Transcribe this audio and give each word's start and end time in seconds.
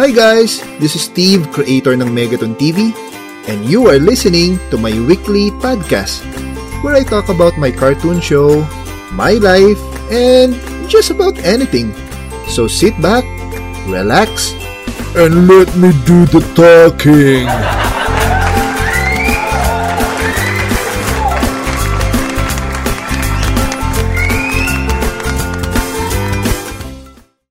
Hi 0.00 0.08
guys, 0.08 0.64
this 0.80 0.96
is 0.96 1.04
Steve, 1.04 1.52
creator 1.52 1.92
ng 1.92 2.16
Megaton 2.16 2.56
TV, 2.56 2.96
and 3.44 3.60
you 3.68 3.92
are 3.92 4.00
listening 4.00 4.56
to 4.72 4.80
my 4.80 4.88
weekly 5.04 5.52
podcast 5.60 6.24
where 6.80 6.96
I 6.96 7.04
talk 7.04 7.28
about 7.28 7.60
my 7.60 7.68
cartoon 7.68 8.16
show, 8.16 8.64
my 9.12 9.36
life, 9.36 9.76
and 10.08 10.56
just 10.88 11.12
about 11.12 11.36
anything. 11.44 11.92
So 12.48 12.64
sit 12.72 12.96
back, 13.04 13.20
relax, 13.84 14.56
and 15.12 15.44
let 15.44 15.68
me 15.76 15.92
do 16.08 16.24
the 16.32 16.40
talking. 16.56 17.44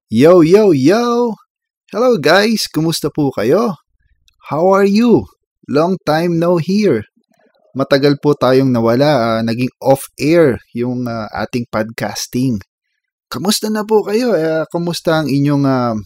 Yo, 0.10 0.42
yo, 0.42 0.74
yo! 0.74 1.41
Hello 1.92 2.16
guys, 2.16 2.72
kumusta 2.72 3.12
po 3.12 3.36
kayo? 3.36 3.76
How 4.48 4.64
are 4.72 4.88
you? 4.88 5.28
Long 5.68 6.00
time 6.08 6.40
no 6.40 6.56
here. 6.56 7.04
Matagal 7.76 8.16
po 8.24 8.32
tayong 8.32 8.72
nawala, 8.72 9.12
uh, 9.12 9.42
naging 9.44 9.68
off-air 9.84 10.56
yung 10.72 11.04
uh, 11.04 11.28
ating 11.36 11.68
podcasting. 11.68 12.64
Kamusta 13.28 13.68
na 13.68 13.84
po 13.84 14.08
kayo? 14.08 14.32
Uh, 14.32 14.64
kamusta 14.72 15.20
ang 15.20 15.28
inyong 15.28 15.68
uh, 15.68 16.00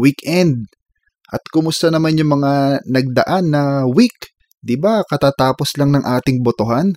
weekend? 0.00 0.72
At 1.28 1.44
kumusta 1.52 1.92
naman 1.92 2.16
yung 2.16 2.40
mga 2.40 2.80
nagdaan 2.88 3.52
na 3.52 3.84
week? 3.84 4.32
'Di 4.64 4.80
ba? 4.80 5.04
Katatapos 5.04 5.76
lang 5.76 5.92
ng 5.92 6.04
ating 6.16 6.40
botohan. 6.40 6.96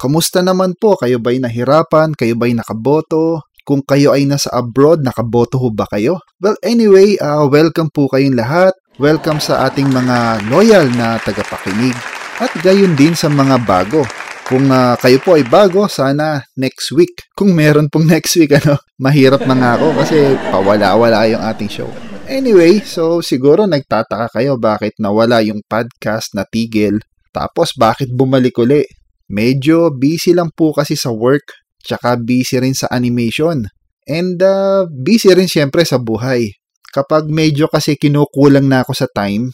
Kamusta 0.00 0.40
naman 0.40 0.72
po? 0.72 0.96
Kayo 0.96 1.20
ba'y 1.20 1.36
nahirapan? 1.36 2.16
Kayo 2.16 2.32
ba'y 2.32 2.56
nakaboto? 2.56 3.44
Kung 3.68 3.84
kayo 3.84 4.16
ay 4.16 4.24
nasa 4.24 4.48
abroad, 4.56 5.04
nakaboto 5.04 5.60
ho 5.60 5.68
ba 5.68 5.84
kayo? 5.92 6.24
Well, 6.40 6.56
anyway, 6.64 7.20
uh, 7.20 7.44
welcome 7.52 7.92
po 7.92 8.08
kayong 8.08 8.40
lahat. 8.40 8.72
Welcome 8.96 9.44
sa 9.44 9.68
ating 9.68 9.92
mga 9.92 10.48
loyal 10.48 10.88
na 10.96 11.20
tagapakinig. 11.20 11.92
At 12.40 12.48
gayon 12.64 12.96
din 12.96 13.12
sa 13.12 13.28
mga 13.28 13.60
bago. 13.68 14.08
Kung 14.48 14.72
uh, 14.72 14.96
kayo 14.96 15.20
po 15.20 15.36
ay 15.36 15.44
bago, 15.44 15.84
sana 15.84 16.48
next 16.56 16.96
week. 16.96 17.28
Kung 17.36 17.52
meron 17.52 17.92
pong 17.92 18.08
next 18.16 18.40
week, 18.40 18.56
ano, 18.56 18.80
mahirap 18.96 19.44
na 19.44 19.52
nga 19.52 19.70
ako 19.76 20.00
kasi 20.00 20.16
pawala-wala 20.48 21.28
yung 21.28 21.44
ating 21.44 21.68
show. 21.68 21.92
Anyway, 22.24 22.80
so 22.80 23.20
siguro 23.20 23.68
nagtataka 23.68 24.32
kayo 24.32 24.56
bakit 24.56 24.96
nawala 24.96 25.44
yung 25.44 25.60
podcast 25.68 26.32
na 26.32 26.48
tigil. 26.48 27.04
Tapos 27.36 27.76
bakit 27.76 28.08
bumalik 28.16 28.56
uli? 28.56 28.88
Medyo 29.28 29.92
busy 29.92 30.32
lang 30.32 30.56
po 30.56 30.72
kasi 30.72 30.96
sa 30.96 31.12
work 31.12 31.67
Tsaka 31.88 32.20
busy 32.20 32.60
rin 32.60 32.76
sa 32.76 32.92
animation. 32.92 33.64
And 34.04 34.36
uh, 34.44 34.84
busy 34.92 35.32
rin 35.32 35.48
siyempre 35.48 35.88
sa 35.88 35.96
buhay. 35.96 36.52
Kapag 36.92 37.32
medyo 37.32 37.68
kasi 37.72 37.96
kinukulang 37.96 38.68
na 38.68 38.84
ako 38.84 38.92
sa 38.92 39.08
time, 39.08 39.48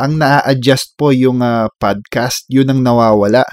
ang 0.00 0.16
na-adjust 0.16 0.96
po 0.96 1.12
yung 1.12 1.44
uh, 1.44 1.68
podcast, 1.76 2.48
yun 2.48 2.72
ang 2.72 2.80
nawawala. 2.80 3.44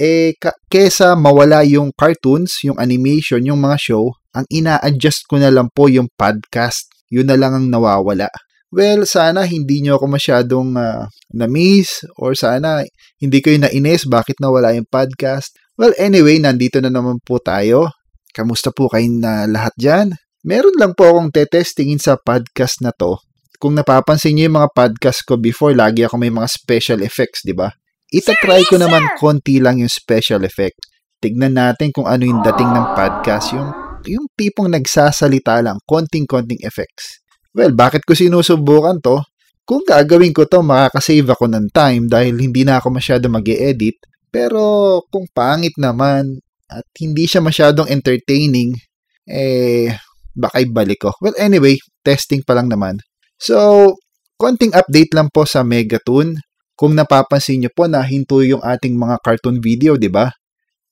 Eh, 0.00 0.32
ka- 0.40 0.56
kesa 0.70 1.12
mawala 1.18 1.60
yung 1.66 1.92
cartoons, 1.92 2.64
yung 2.64 2.80
animation, 2.80 3.42
yung 3.44 3.60
mga 3.60 3.76
show, 3.76 4.14
ang 4.32 4.46
ina-adjust 4.48 5.28
ko 5.28 5.36
na 5.36 5.52
lang 5.52 5.68
po 5.74 5.90
yung 5.92 6.08
podcast. 6.14 6.88
Yun 7.10 7.28
na 7.28 7.36
lang 7.36 7.52
ang 7.52 7.66
nawawala. 7.68 8.30
Well, 8.70 9.02
sana 9.02 9.42
hindi 9.50 9.82
nyo 9.82 9.98
ako 9.98 10.06
masyadong 10.06 10.78
uh, 10.78 11.10
na-miss 11.34 12.06
or 12.22 12.38
sana 12.38 12.86
hindi 13.18 13.42
kayo 13.42 13.58
nainis 13.58 14.06
bakit 14.06 14.38
nawala 14.38 14.70
yung 14.78 14.86
podcast. 14.86 15.58
Well, 15.80 15.96
anyway, 15.96 16.36
nandito 16.36 16.76
na 16.84 16.92
naman 16.92 17.24
po 17.24 17.40
tayo. 17.40 17.88
Kamusta 18.36 18.68
po 18.68 18.92
kayong 18.92 19.16
na 19.16 19.48
lahat 19.48 19.72
dyan? 19.80 20.12
Meron 20.44 20.76
lang 20.76 20.92
po 20.92 21.08
akong 21.08 21.32
tetestingin 21.32 21.96
sa 21.96 22.20
podcast 22.20 22.84
na 22.84 22.92
to. 22.92 23.16
Kung 23.56 23.72
napapansin 23.72 24.36
niyo 24.36 24.52
yung 24.52 24.60
mga 24.60 24.76
podcast 24.76 25.24
ko 25.24 25.40
before, 25.40 25.72
lagi 25.72 26.04
ako 26.04 26.20
may 26.20 26.28
mga 26.28 26.52
special 26.52 27.00
effects, 27.00 27.40
di 27.48 27.56
ba? 27.56 27.72
Itatry 28.12 28.68
ko 28.68 28.76
naman 28.76 29.08
konti 29.16 29.56
lang 29.56 29.80
yung 29.80 29.88
special 29.88 30.44
effect. 30.44 30.84
Tignan 31.16 31.56
natin 31.56 31.96
kung 31.96 32.04
ano 32.04 32.28
yung 32.28 32.44
dating 32.44 32.68
ng 32.76 32.86
podcast, 32.92 33.56
yung, 33.56 33.72
yung 34.04 34.28
tipong 34.36 34.68
nagsasalita 34.68 35.64
lang, 35.64 35.80
konting-konting 35.88 36.60
effects. 36.60 37.24
Well, 37.56 37.72
bakit 37.72 38.04
ko 38.04 38.12
sinusubukan 38.12 39.00
to? 39.00 39.24
Kung 39.64 39.88
gagawin 39.88 40.36
ko 40.36 40.44
to, 40.44 40.60
makakasave 40.60 41.24
ako 41.24 41.48
ng 41.48 41.72
time 41.72 42.04
dahil 42.04 42.36
hindi 42.36 42.68
na 42.68 42.76
ako 42.76 42.92
masyado 42.92 43.32
mag 43.32 43.48
edit 43.48 43.96
pero 44.30 44.98
kung 45.10 45.26
pangit 45.34 45.74
naman 45.74 46.38
at 46.70 46.86
hindi 47.02 47.26
siya 47.26 47.42
masyadong 47.42 47.90
entertaining, 47.90 48.78
eh, 49.26 49.90
baka 50.30 50.62
ibalik 50.62 51.02
ko. 51.02 51.10
Well, 51.18 51.34
anyway, 51.34 51.82
testing 52.06 52.46
pa 52.46 52.54
lang 52.54 52.70
naman. 52.70 53.02
So, 53.42 53.98
konting 54.38 54.72
update 54.72 55.10
lang 55.18 55.34
po 55.34 55.42
sa 55.42 55.66
Megatoon. 55.66 56.38
Kung 56.78 56.96
napapansin 56.96 57.60
nyo 57.60 57.70
po 57.74 57.90
na 57.90 58.00
hinto 58.06 58.40
yung 58.40 58.62
ating 58.62 58.96
mga 58.96 59.20
cartoon 59.20 59.58
video, 59.58 59.98
di 59.98 60.08
ba? 60.08 60.30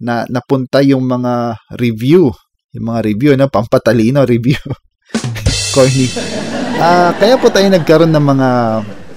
Na 0.03 0.26
napunta 0.28 0.82
yung 0.84 1.06
mga 1.06 1.56
review. 1.78 2.28
Yung 2.76 2.84
mga 2.93 3.00
review, 3.06 3.31
na 3.38 3.49
pampatalino 3.49 4.26
review. 4.26 4.60
Corny. 5.75 6.10
Uh, 6.78 7.10
kaya 7.16 7.41
po 7.41 7.49
tayo 7.49 7.70
nagkaroon 7.70 8.12
ng 8.12 8.26
mga 8.37 8.50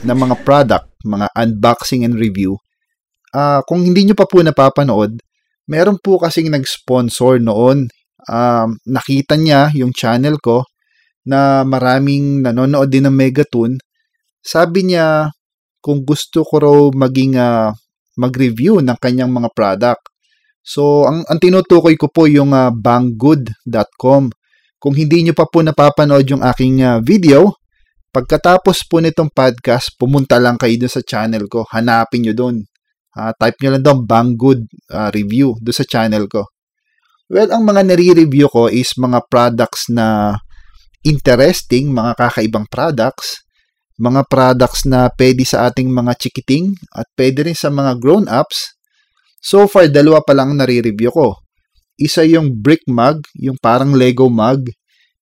ng 0.02 0.18
mga 0.18 0.36
product, 0.48 0.88
mga 1.03 1.28
unboxing 1.36 2.08
and 2.08 2.16
review 2.16 2.56
uh, 3.36 3.59
kung 3.66 3.84
hindi 3.84 4.08
nyo 4.08 4.16
pa 4.16 4.28
po 4.28 4.44
napapanood, 4.44 5.19
meron 5.68 5.97
po 6.00 6.19
kasing 6.19 6.52
nag-sponsor 6.52 7.40
noon. 7.40 7.88
Um, 8.30 8.78
nakita 8.86 9.34
niya 9.34 9.74
yung 9.74 9.96
channel 9.96 10.38
ko 10.38 10.68
na 11.25 11.66
maraming 11.66 12.46
nanonood 12.46 12.90
din 12.91 13.09
ng 13.09 13.16
Megatoon. 13.16 13.81
Sabi 14.41 14.86
niya 14.86 15.30
kung 15.81 16.06
gusto 16.06 16.46
ko 16.46 16.56
raw 16.62 16.80
maging 16.94 17.38
uh, 17.38 17.74
mag-review 18.18 18.84
ng 18.84 18.97
kanyang 19.02 19.34
mga 19.34 19.50
product. 19.53 20.03
So, 20.62 21.09
ang, 21.09 21.25
ang 21.25 21.41
tinutukoy 21.41 21.97
ko 21.97 22.14
po 22.14 22.30
yung 22.30 22.53
uh, 22.53 22.70
banggood.com. 22.70 24.30
Kung 24.81 24.94
hindi 24.94 25.25
nyo 25.25 25.34
pa 25.34 25.50
po 25.50 25.66
napapanood 25.66 26.25
yung 26.30 26.46
aking 26.46 26.86
uh, 26.86 27.02
video, 27.02 27.50
pagkatapos 28.14 28.86
po 28.86 29.02
nitong 29.02 29.34
podcast, 29.34 29.97
pumunta 29.97 30.38
lang 30.38 30.62
kayo 30.62 30.86
dun 30.86 30.94
sa 30.94 31.02
channel 31.02 31.50
ko. 31.50 31.66
Hanapin 31.74 32.30
nyo 32.30 32.34
doon 32.38 32.62
uh, 33.17 33.31
type 33.35 33.57
nyo 33.61 33.69
lang 33.75 33.83
doon 33.83 33.99
Banggood 34.07 34.61
uh, 34.91 35.09
review 35.11 35.55
do 35.59 35.72
sa 35.73 35.88
channel 35.88 36.27
ko. 36.27 36.47
Well, 37.31 37.47
ang 37.47 37.63
mga 37.63 37.88
nare-review 37.88 38.51
ko 38.51 38.67
is 38.67 38.91
mga 38.99 39.23
products 39.31 39.88
na 39.88 40.35
interesting, 41.07 41.95
mga 41.95 42.19
kakaibang 42.19 42.67
products, 42.67 43.39
mga 43.95 44.27
products 44.27 44.83
na 44.83 45.07
pwede 45.16 45.47
sa 45.47 45.72
ating 45.72 45.88
mga 45.88 46.11
chikiting 46.19 46.75
at 46.91 47.07
pwede 47.16 47.47
rin 47.47 47.55
sa 47.55 47.72
mga 47.72 48.03
grown-ups. 48.03 48.75
So 49.39 49.63
far, 49.72 49.88
dalawa 49.88 50.19
pa 50.22 50.35
lang 50.35 50.59
nare-review 50.59 51.11
ko. 51.16 51.39
Isa 51.95 52.28
yung 52.28 52.59
brick 52.59 52.83
mug, 52.89 53.23
yung 53.39 53.55
parang 53.61 53.95
Lego 53.95 54.28
mug, 54.28 54.67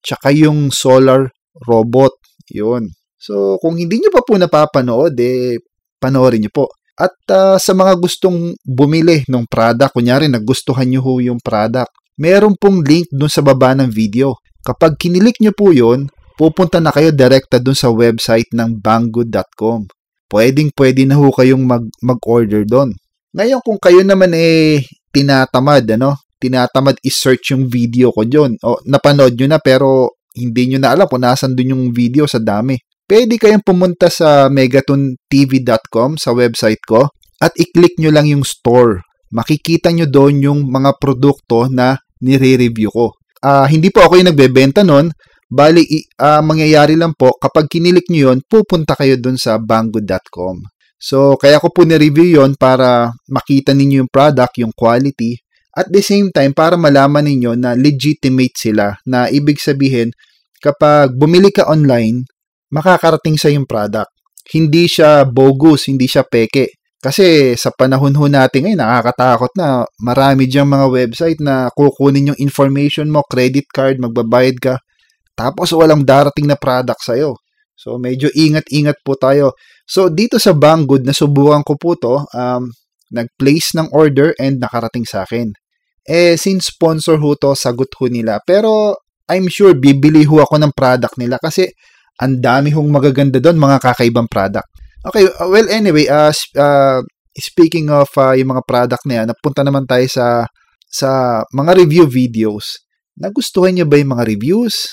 tsaka 0.02 0.34
yung 0.34 0.74
solar 0.74 1.30
robot. 1.68 2.18
Yun. 2.50 2.90
So, 3.20 3.60
kung 3.60 3.76
hindi 3.76 4.00
nyo 4.00 4.10
pa 4.16 4.24
po 4.24 4.40
napapanood, 4.40 5.14
eh, 5.20 5.60
panoorin 6.00 6.42
nyo 6.48 6.52
po. 6.56 6.66
At 7.00 7.16
uh, 7.32 7.56
sa 7.56 7.72
mga 7.72 7.96
gustong 7.96 8.60
bumili 8.68 9.24
ng 9.24 9.48
product, 9.48 9.96
kunyari 9.96 10.28
nagustuhan 10.28 10.84
nyo 10.84 11.00
ho 11.00 11.24
yung 11.24 11.40
product, 11.40 11.96
meron 12.20 12.60
pong 12.60 12.84
link 12.84 13.08
dun 13.08 13.32
sa 13.32 13.40
baba 13.40 13.72
ng 13.72 13.88
video. 13.88 14.36
Kapag 14.60 15.00
kinilik 15.00 15.40
nyo 15.40 15.56
po 15.56 15.72
yun, 15.72 16.12
pupunta 16.36 16.84
na 16.84 16.92
kayo 16.92 17.16
direkta 17.16 17.56
dun 17.56 17.74
sa 17.74 17.88
website 17.88 18.52
ng 18.52 18.84
banggood.com. 18.84 19.88
Pwedeng 20.28 20.76
pwede 20.76 21.08
na 21.08 21.16
ho 21.16 21.32
kayong 21.32 21.64
mag, 21.64 21.88
mag-order 22.04 22.68
doon. 22.68 22.92
Ngayon 23.32 23.64
kung 23.64 23.80
kayo 23.80 24.04
naman 24.04 24.36
eh 24.36 24.84
tinatamad, 25.16 25.88
ano? 25.96 26.20
Tinatamad 26.36 27.00
i-search 27.00 27.56
yung 27.56 27.72
video 27.72 28.12
ko 28.12 28.28
doon. 28.28 28.60
O 28.60 28.76
napanood 28.84 29.40
nyo 29.40 29.48
na 29.48 29.60
pero 29.64 30.20
hindi 30.36 30.76
nyo 30.76 30.84
na 30.84 30.92
alam 30.92 31.08
kung 31.08 31.24
nasan 31.24 31.56
dun 31.56 31.72
yung 31.72 31.86
video 31.96 32.28
sa 32.28 32.44
dami 32.44 32.76
pwede 33.10 33.42
kayong 33.42 33.66
pumunta 33.66 34.08
sa 34.14 34.46
megatontv.com 34.54 36.22
sa 36.22 36.32
website 36.38 36.86
ko 36.86 37.10
at 37.42 37.52
i-click 37.58 37.98
nyo 37.98 38.14
lang 38.14 38.30
yung 38.30 38.46
store. 38.46 39.02
Makikita 39.34 39.90
nyo 39.90 40.06
doon 40.06 40.36
yung 40.46 40.60
mga 40.70 41.02
produkto 41.02 41.66
na 41.66 41.98
nire-review 42.22 42.94
ko. 42.94 43.18
Uh, 43.42 43.66
hindi 43.66 43.90
po 43.90 44.06
ako 44.06 44.22
yung 44.22 44.30
nagbebenta 44.30 44.86
nun. 44.86 45.10
Bali, 45.50 45.82
uh, 46.22 46.46
mangyayari 46.46 46.94
lang 46.94 47.18
po, 47.18 47.34
kapag 47.42 47.66
kinilik 47.66 48.06
nyo 48.14 48.30
yun, 48.30 48.38
pupunta 48.46 48.94
kayo 48.94 49.18
doon 49.18 49.34
sa 49.34 49.58
banggood.com. 49.58 50.62
So, 51.00 51.40
kaya 51.40 51.58
ko 51.58 51.74
po 51.74 51.88
ni-review 51.88 52.38
yon 52.38 52.54
para 52.60 53.10
makita 53.32 53.74
ninyo 53.74 54.06
yung 54.06 54.12
product, 54.12 54.60
yung 54.62 54.76
quality, 54.76 55.40
at 55.74 55.88
the 55.90 56.04
same 56.04 56.28
time, 56.30 56.52
para 56.52 56.76
malaman 56.76 57.24
ninyo 57.24 57.56
na 57.56 57.72
legitimate 57.74 58.54
sila, 58.60 59.00
na 59.08 59.32
ibig 59.32 59.58
sabihin, 59.58 60.12
kapag 60.60 61.16
bumili 61.16 61.56
ka 61.56 61.66
online, 61.72 62.28
makakarating 62.74 63.38
sa 63.38 63.50
yung 63.50 63.66
product. 63.66 64.10
Hindi 64.50 64.90
siya 64.90 65.26
bogus, 65.30 65.90
hindi 65.90 66.10
siya 66.10 66.26
peke. 66.26 66.80
Kasi 67.00 67.56
sa 67.56 67.72
panahon 67.72 68.12
ho 68.12 68.26
natin 68.28 68.68
ngayon, 68.68 68.82
nakakatakot 68.84 69.52
na 69.56 69.88
marami 70.04 70.52
diyang 70.52 70.68
mga 70.68 70.88
website 70.92 71.40
na 71.40 71.72
kukunin 71.72 72.36
yung 72.36 72.40
information 72.44 73.08
mo, 73.08 73.24
credit 73.24 73.72
card, 73.72 74.04
magbabayad 74.04 74.58
ka, 74.60 74.76
tapos 75.40 75.72
walang 75.72 76.04
darating 76.04 76.52
na 76.52 76.60
product 76.60 77.00
sa'yo. 77.00 77.40
So 77.80 77.96
medyo 77.96 78.28
ingat-ingat 78.36 79.00
po 79.08 79.16
tayo. 79.16 79.56
So 79.88 80.12
dito 80.12 80.36
sa 80.36 80.52
Banggood, 80.52 81.08
nasubukan 81.08 81.64
ko 81.64 81.80
po 81.80 81.96
to, 81.96 82.28
um, 82.36 82.68
nag-place 83.16 83.72
ng 83.80 83.88
order 83.96 84.36
and 84.36 84.60
nakarating 84.60 85.08
sa 85.08 85.24
akin. 85.24 85.56
Eh, 86.04 86.36
since 86.36 86.76
sponsor 86.76 87.16
ho 87.16 87.40
to, 87.40 87.56
sagot 87.56 87.88
ho 87.96 88.12
nila. 88.12 88.44
Pero 88.44 89.00
I'm 89.32 89.48
sure 89.48 89.72
bibili 89.72 90.28
ho 90.28 90.44
ako 90.44 90.60
ng 90.60 90.76
product 90.76 91.16
nila 91.16 91.40
kasi 91.40 91.72
ang 92.20 92.44
dami 92.44 92.70
hong 92.76 92.92
magaganda 92.92 93.40
doon, 93.40 93.56
mga 93.56 93.80
kakaibang 93.80 94.28
product. 94.28 94.68
Okay, 95.00 95.26
uh, 95.28 95.48
well 95.48 95.68
anyway, 95.72 96.04
uh, 96.12 96.32
uh, 96.60 97.00
speaking 97.40 97.88
of 97.88 98.12
uh, 98.20 98.36
yung 98.36 98.52
mga 98.52 98.64
product 98.68 99.04
na 99.08 99.24
yan, 99.24 99.28
napunta 99.32 99.64
naman 99.64 99.88
tayo 99.88 100.04
sa 100.12 100.44
sa 100.84 101.42
mga 101.56 101.80
review 101.80 102.04
videos. 102.10 102.84
Nagustuhan 103.16 103.76
niyo 103.76 103.86
ba 103.88 103.96
yung 103.96 104.12
mga 104.20 104.28
reviews? 104.28 104.84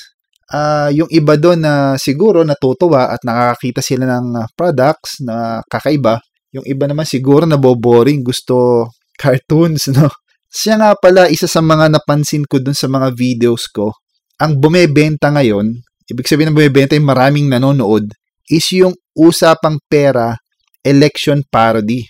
Uh, 0.47 0.95
yung 0.95 1.11
iba 1.11 1.35
doon 1.35 1.59
na 1.59 1.99
siguro 1.99 2.47
natutuwa 2.47 3.11
at 3.11 3.19
nakakakita 3.27 3.83
sila 3.83 4.05
ng 4.07 4.47
products 4.55 5.19
na 5.27 5.59
kakaiba. 5.67 6.23
Yung 6.55 6.63
iba 6.63 6.87
naman 6.87 7.03
siguro 7.03 7.43
naboboring, 7.43 8.23
gusto 8.23 8.87
cartoons, 9.19 9.91
no? 9.97 10.07
Siya 10.47 10.79
nga 10.79 10.95
pala, 10.95 11.27
isa 11.27 11.51
sa 11.51 11.59
mga 11.59 11.91
napansin 11.91 12.47
ko 12.47 12.63
dun 12.63 12.79
sa 12.79 12.87
mga 12.87 13.11
videos 13.13 13.67
ko, 13.67 13.91
ang 14.39 14.57
bumebenta 14.57 15.35
ngayon, 15.35 15.83
ibig 16.11 16.27
sabihin 16.27 16.55
ng 16.55 16.59
bumebenta 16.59 16.95
yung 16.95 17.09
maraming 17.09 17.47
nanonood, 17.51 18.11
is 18.47 18.67
yung 18.75 18.95
usapang 19.19 19.83
pera 19.91 20.39
election 20.87 21.43
parody. 21.51 22.07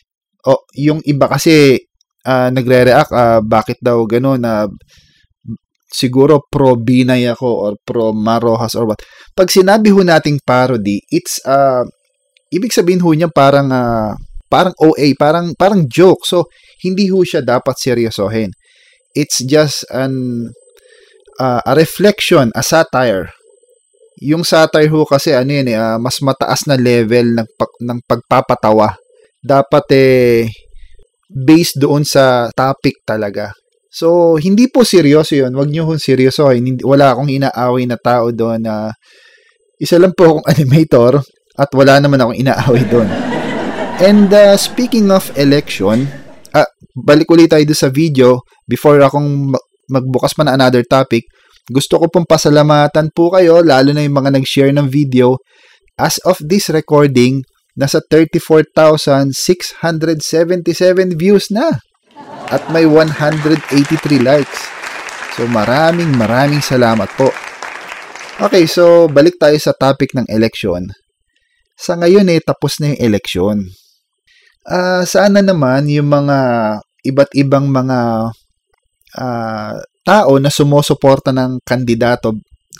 O, 0.46 0.62
yung 0.76 1.00
iba 1.08 1.26
kasi 1.26 1.81
uh, 2.28 2.48
nagre-react, 2.52 3.10
uh, 3.10 3.40
bakit 3.40 3.81
daw 3.81 4.04
gano'n 4.04 4.40
na 4.40 4.69
siguro 5.87 6.43
pro 6.44 6.76
Binay 6.76 7.25
ako 7.31 7.48
or 7.48 7.72
pro 7.81 8.12
Marojas 8.12 8.76
or 8.76 8.90
what. 8.90 9.00
Pag 9.32 9.48
sinabi 9.48 9.94
ho 9.94 10.02
nating 10.02 10.42
parody, 10.42 11.00
it's 11.08 11.38
uh, 11.46 11.87
ibig 12.52 12.75
sabihin 12.75 13.00
ho 13.00 13.10
niya 13.14 13.31
parang 13.32 13.70
uh, 13.70 14.12
parang 14.50 14.75
OA, 14.82 15.14
parang 15.16 15.54
parang 15.54 15.87
joke. 15.88 16.26
So 16.26 16.50
hindi 16.82 17.08
ho 17.08 17.22
siya 17.22 17.40
dapat 17.40 17.78
seryosohin. 17.78 18.52
It's 19.16 19.40
just 19.40 19.88
an 19.88 20.46
uh, 21.40 21.62
a 21.64 21.72
reflection, 21.72 22.52
a 22.52 22.62
satire. 22.62 23.32
Yung 24.24 24.48
satire 24.48 24.88
ho 24.88 25.04
kasi 25.04 25.36
ano 25.36 25.52
yun 25.52 25.68
eh, 25.68 25.76
uh, 25.76 26.00
mas 26.00 26.20
mataas 26.24 26.64
na 26.64 26.76
level 26.80 27.36
ng 27.36 27.48
pag, 27.56 27.72
ng 27.84 27.98
pagpapatawa. 28.08 28.96
Dapat 29.44 29.84
eh 29.92 30.48
based 31.28 31.76
doon 31.76 32.06
sa 32.06 32.48
topic 32.54 33.02
talaga. 33.04 33.52
So, 33.96 34.36
hindi 34.36 34.68
po 34.68 34.84
seryoso 34.84 35.32
yun. 35.36 35.56
Huwag 35.56 35.72
nyo 35.72 35.88
kung 35.88 36.00
seryoso. 36.00 36.52
Hindi, 36.52 36.84
wala 36.84 37.16
akong 37.16 37.32
inaaway 37.32 37.88
na 37.88 37.96
tao 37.96 38.28
doon 38.28 38.60
na 38.60 38.92
isa 39.80 39.96
lang 39.96 40.12
po 40.12 40.36
akong 40.36 40.46
animator 40.52 41.20
at 41.56 41.70
wala 41.72 41.96
naman 42.00 42.20
akong 42.20 42.36
inaaway 42.36 42.84
doon. 42.92 43.08
And 43.96 44.28
uh, 44.28 44.60
speaking 44.60 45.08
of 45.08 45.32
election, 45.40 46.04
ah, 46.52 46.68
balik 46.92 47.32
ulit 47.32 47.48
tayo 47.48 47.64
sa 47.72 47.88
video 47.88 48.44
before 48.68 49.00
akong 49.00 49.56
magbukas 49.88 50.36
pa 50.36 50.44
na 50.44 50.60
another 50.60 50.84
topic. 50.84 51.24
Gusto 51.66 51.98
ko 51.98 52.06
pong 52.06 52.30
pasalamatan 52.30 53.10
po 53.10 53.34
kayo, 53.34 53.58
lalo 53.58 53.90
na 53.90 54.06
yung 54.06 54.22
mga 54.22 54.38
nag-share 54.38 54.70
ng 54.70 54.86
video. 54.86 55.42
As 55.98 56.22
of 56.22 56.38
this 56.38 56.70
recording, 56.70 57.42
nasa 57.74 57.98
34,677 58.06 59.34
views 61.18 61.50
na 61.50 61.74
at 62.46 62.62
may 62.70 62.86
183 62.86 63.66
likes. 64.22 64.60
So 65.34 65.44
maraming 65.50 66.14
maraming 66.14 66.62
salamat 66.62 67.10
po. 67.18 67.34
Okay, 68.36 68.68
so 68.70 69.10
balik 69.10 69.36
tayo 69.36 69.56
sa 69.58 69.74
topic 69.74 70.14
ng 70.14 70.28
election. 70.30 70.86
Sa 71.76 71.98
ngayon 71.98 72.30
eh, 72.30 72.40
tapos 72.40 72.78
na 72.78 72.94
yung 72.94 73.00
election. 73.02 73.56
Uh, 74.64 75.04
sana 75.04 75.42
naman 75.42 75.90
yung 75.90 76.08
mga 76.08 76.38
iba't 77.04 77.30
ibang 77.36 77.68
mga 77.70 78.30
uh, 79.18 79.76
tao 80.06 80.38
na 80.38 80.54
sumusuporta 80.54 81.34
ng 81.34 81.58
kandidato 81.66 82.30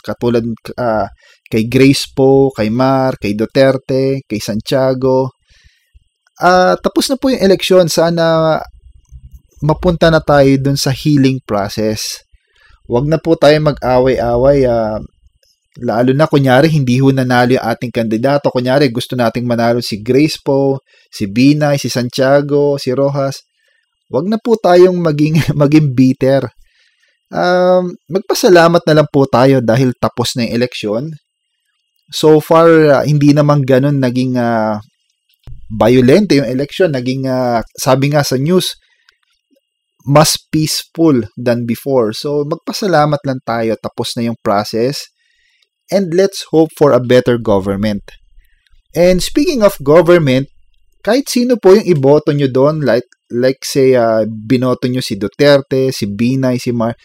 katulad 0.07 0.47
uh, 0.79 1.07
kay 1.47 1.67
Grace 1.67 2.07
po, 2.11 2.51
kay 2.55 2.71
Mar, 2.71 3.19
kay 3.19 3.35
Duterte, 3.35 4.23
kay 4.23 4.39
Santiago. 4.39 5.35
Uh, 6.37 6.79
tapos 6.79 7.09
na 7.09 7.19
po 7.19 7.27
yung 7.27 7.43
election. 7.43 7.87
Sana 7.91 8.57
mapunta 9.63 10.07
na 10.13 10.21
tayo 10.21 10.55
dun 10.61 10.77
sa 10.77 10.93
healing 10.93 11.41
process. 11.43 12.21
Huwag 12.87 13.09
na 13.09 13.19
po 13.19 13.35
tayo 13.35 13.57
mag-away-away. 13.59 14.63
Uh, 14.63 15.01
lalo 15.83 16.11
na 16.15 16.25
kunyari 16.25 16.71
hindi 16.71 16.97
ho 17.03 17.11
nanalo 17.11 17.57
yung 17.57 17.65
ating 17.65 17.91
kandidato. 17.91 18.47
Kunyari 18.53 18.87
gusto 18.93 19.17
nating 19.17 19.43
manalo 19.43 19.83
si 19.83 19.99
Grace 19.99 20.39
po, 20.39 20.79
si 21.11 21.27
Binay, 21.27 21.81
si 21.81 21.91
Santiago, 21.91 22.79
si 22.79 22.93
Rojas. 22.95 23.43
Huwag 24.07 24.31
na 24.31 24.39
po 24.39 24.55
tayong 24.55 24.95
maging, 24.99 25.41
maging 25.61 25.91
bitter. 25.91 26.47
Um, 27.27 27.99
magpasalamat 28.07 28.83
na 28.87 29.03
lang 29.03 29.09
po 29.11 29.27
tayo 29.27 29.59
dahil 29.59 29.91
tapos 29.99 30.35
na 30.35 30.47
yung 30.47 30.63
eleksyon. 30.63 31.03
So 32.07 32.39
far, 32.39 32.67
uh, 32.67 33.03
hindi 33.03 33.35
naman 33.35 33.67
ganun 33.67 33.99
naging 33.99 34.39
uh, 34.39 34.79
violent 35.67 36.31
yung 36.31 36.47
election. 36.47 36.95
Naging, 36.95 37.27
uh, 37.27 37.59
sabi 37.75 38.15
nga 38.15 38.23
sa 38.23 38.39
news, 38.39 38.79
mas 40.07 40.39
peaceful 40.39 41.27
than 41.35 41.67
before. 41.67 42.15
So, 42.15 42.47
magpasalamat 42.47 43.19
lang 43.27 43.43
tayo. 43.43 43.75
Tapos 43.75 44.15
na 44.15 44.31
yung 44.31 44.39
process. 44.39 45.03
And 45.91 46.15
let's 46.15 46.47
hope 46.55 46.71
for 46.79 46.95
a 46.95 47.03
better 47.03 47.35
government. 47.35 48.07
And 48.95 49.19
speaking 49.19 49.67
of 49.67 49.75
government, 49.83 50.47
kahit 51.03 51.27
sino 51.27 51.59
po 51.59 51.75
yung 51.75 51.87
iboto 51.87 52.31
nyo 52.31 52.47
doon, 52.47 52.87
like, 52.87 53.07
like 53.31 53.67
say, 53.67 53.99
uh, 53.99 54.23
binoto 54.23 54.87
nyo 54.87 55.03
si 55.03 55.19
Duterte, 55.19 55.91
si 55.91 56.07
Binay, 56.07 56.55
si 56.55 56.71
Mar, 56.71 56.95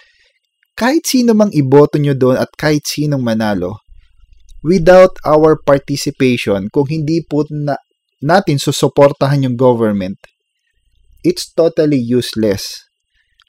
kahit 0.73 1.05
sino 1.05 1.37
mang 1.37 1.53
iboto 1.53 2.01
nyo 2.01 2.17
doon 2.17 2.41
at 2.41 2.51
kahit 2.57 2.85
sinong 2.87 3.23
manalo, 3.23 3.81
without 4.65 5.13
our 5.27 5.59
participation, 5.61 6.71
kung 6.73 6.89
hindi 6.89 7.21
po 7.25 7.45
na, 7.51 7.77
natin 8.23 8.57
susuportahan 8.57 9.45
yung 9.47 9.57
government, 9.59 10.17
it's 11.27 11.51
totally 11.53 11.99
useless 11.99 12.93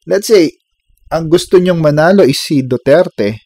let's 0.07 0.27
say, 0.27 0.51
ang 1.11 1.29
gusto 1.29 1.59
nyong 1.59 1.79
manalo 1.79 2.25
is 2.25 2.39
si 2.39 2.63
Duterte. 2.65 3.43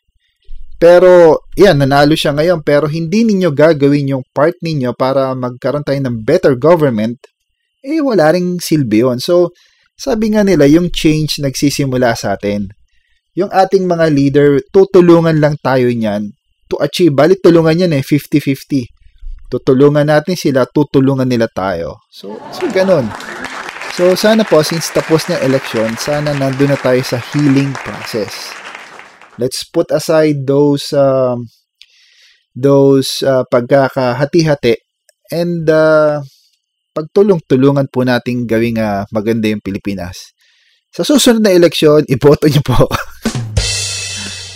Pero, 0.78 1.42
yan, 1.58 1.82
nanalo 1.82 2.14
siya 2.14 2.38
ngayon. 2.38 2.62
Pero 2.62 2.86
hindi 2.86 3.26
ninyo 3.26 3.50
gagawin 3.50 4.14
yung 4.14 4.26
part 4.30 4.54
ninyo 4.62 4.94
para 4.94 5.34
magkaroon 5.34 5.82
tayo 5.82 5.98
ng 5.98 6.22
better 6.22 6.54
government, 6.54 7.18
eh 7.82 7.98
wala 7.98 8.38
ring 8.38 8.62
silbi 8.62 9.02
yun. 9.02 9.18
So, 9.18 9.58
sabi 9.98 10.38
nga 10.38 10.46
nila, 10.46 10.70
yung 10.70 10.94
change 10.94 11.42
nagsisimula 11.42 12.14
sa 12.14 12.38
atin. 12.38 12.70
Yung 13.38 13.54
ating 13.54 13.86
mga 13.86 14.10
leader, 14.10 14.50
tutulungan 14.74 15.38
lang 15.38 15.62
tayo 15.62 15.94
niyan 15.94 16.34
to 16.66 16.76
achieve. 16.82 17.14
Balik 17.14 17.46
tulungan 17.46 17.86
yan 17.86 17.94
eh, 17.94 18.02
50-50. 18.02 18.90
Tutulungan 19.48 20.10
natin 20.10 20.36
sila, 20.36 20.66
tutulungan 20.66 21.30
nila 21.30 21.48
tayo. 21.48 22.04
So, 22.12 22.36
so 22.52 22.66
ganun. 22.74 23.08
So, 23.96 24.14
sana 24.18 24.42
po, 24.42 24.62
since 24.62 24.90
tapos 24.90 25.30
na 25.30 25.38
election, 25.42 25.96
sana 26.02 26.34
nandun 26.34 26.74
na 26.74 26.78
tayo 26.78 27.00
sa 27.06 27.18
healing 27.18 27.72
process. 27.78 28.52
Let's 29.38 29.66
put 29.70 29.94
aside 29.94 30.50
those 30.50 30.90
um, 30.98 31.46
those 32.58 33.22
uh, 33.22 33.46
pagkakahati-hati 33.48 34.82
and 35.30 35.70
uh, 35.70 36.26
pagtulong-tulungan 36.98 37.86
po 37.94 38.02
nating 38.02 38.50
gawing 38.50 38.82
uh, 38.82 39.06
maganda 39.14 39.46
yung 39.46 39.62
Pilipinas. 39.62 40.34
Sa 40.90 41.06
susunod 41.06 41.46
na 41.46 41.54
eleksyon, 41.54 42.10
iboto 42.10 42.50
niyo 42.50 42.66
po. 42.66 42.90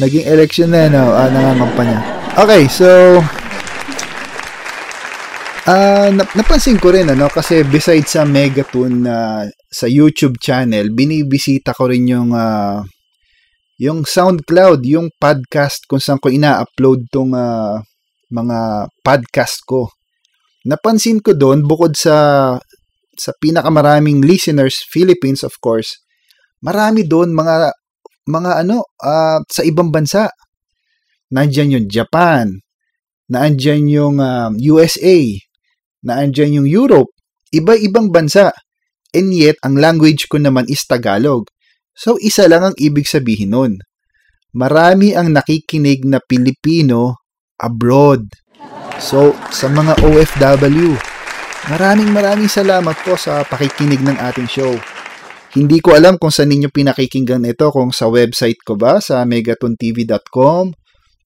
Naging 0.02 0.26
election 0.26 0.74
na, 0.74 0.90
no? 0.90 1.14
Ah, 1.14 1.30
nangangampanya. 1.30 2.02
Okay, 2.42 2.66
so 2.66 3.22
uh, 5.70 6.10
napansin 6.34 6.82
ko 6.82 6.90
rin 6.90 7.06
ano 7.06 7.30
kasi 7.30 7.62
besides 7.62 8.18
sa 8.18 8.26
Megaton 8.26 9.06
na 9.06 9.46
uh, 9.46 9.52
sa 9.70 9.86
YouTube 9.86 10.42
channel, 10.42 10.90
binibisita 10.90 11.78
ko 11.78 11.86
rin 11.86 12.10
yung 12.10 12.34
uh, 12.34 12.82
yung 13.78 14.02
SoundCloud, 14.02 14.82
yung 14.90 15.14
podcast 15.22 15.86
kung 15.86 16.02
saan 16.02 16.18
ko 16.18 16.34
ina-upload 16.34 17.06
tong 17.14 17.34
uh, 17.38 17.78
mga 18.34 18.90
podcast 19.06 19.62
ko. 19.66 19.90
Napansin 20.66 21.22
ko 21.22 21.38
doon 21.38 21.62
bukod 21.66 21.94
sa 21.94 22.58
sa 23.14 23.32
pinakamaraming 23.38 24.26
listeners, 24.26 24.82
Philippines 24.90 25.46
of 25.46 25.54
course, 25.62 26.02
marami 26.66 27.06
doon 27.06 27.38
mga 27.38 27.74
mga 28.28 28.66
ano 28.66 28.86
uh, 29.02 29.40
sa 29.48 29.62
ibang 29.66 29.90
bansa. 29.90 30.30
Nandiyan 31.32 31.80
yung 31.80 31.88
Japan, 31.88 32.60
nandiyan 33.32 33.88
yung 33.88 34.18
uh, 34.20 34.52
USA, 34.60 35.24
na 36.04 36.22
andyan 36.22 36.62
yung 36.62 36.68
Europe, 36.68 37.14
iba-ibang 37.54 38.10
bansa. 38.12 38.52
And 39.16 39.32
yet, 39.32 39.60
ang 39.64 39.80
language 39.80 40.28
ko 40.28 40.40
naman 40.40 40.68
is 40.68 40.84
Tagalog. 40.84 41.48
So, 41.96 42.16
isa 42.20 42.48
lang 42.48 42.64
ang 42.72 42.76
ibig 42.80 43.08
sabihin 43.08 43.56
nun. 43.56 43.74
Marami 44.52 45.16
ang 45.16 45.32
nakikinig 45.32 46.04
na 46.04 46.20
Pilipino 46.20 47.24
abroad. 47.60 48.28
So, 49.00 49.36
sa 49.52 49.68
mga 49.72 50.00
OFW, 50.04 50.96
maraming 51.72 52.12
maraming 52.12 52.52
salamat 52.52 52.96
po 53.04 53.16
sa 53.16 53.44
pakikinig 53.48 54.04
ng 54.04 54.18
ating 54.20 54.48
show. 54.48 54.76
Hindi 55.52 55.84
ko 55.84 56.00
alam 56.00 56.16
kung 56.16 56.32
saan 56.32 56.56
ninyo 56.56 56.72
pinakikinggan 56.72 57.44
ito, 57.44 57.68
kung 57.76 57.92
sa 57.92 58.08
website 58.08 58.64
ko 58.64 58.80
ba, 58.80 59.04
sa 59.04 59.28
megatontv.com, 59.28 60.72